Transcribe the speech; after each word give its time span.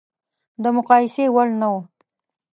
د 0.63 0.65
مقایسې 0.77 1.25
وړ 1.33 1.49
نه 1.61 1.67
و. 1.73 1.75